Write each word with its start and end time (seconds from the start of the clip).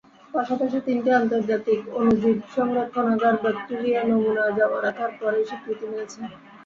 পাশাপাশি 0.33 0.77
তিনটি 0.87 1.09
আন্তর্জাতিক 1.19 1.79
অণুজীব 1.97 2.37
সংরক্ষণাগার 2.55 3.35
ব্যাকটেরিয়া 3.43 4.01
নমুনা 4.03 4.45
জমা 4.57 4.79
রাখার 4.81 5.11
পরেই 5.19 5.45
স্বীকৃতি 5.49 5.85
মিলেছে। 5.87 6.19